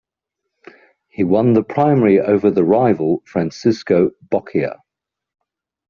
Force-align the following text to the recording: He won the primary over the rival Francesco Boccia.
He 1.09 1.23
won 1.23 1.53
the 1.53 1.61
primary 1.61 2.19
over 2.19 2.49
the 2.49 2.63
rival 2.63 3.21
Francesco 3.27 4.09
Boccia. 4.31 4.79